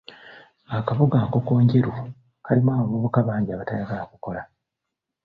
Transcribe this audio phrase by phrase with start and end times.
[0.77, 1.93] Akabuga Nkokonjeru
[2.45, 4.41] kalimu abavubuka bangi abatayagala kukola.